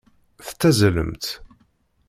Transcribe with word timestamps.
Tettazalemt. 0.45 1.25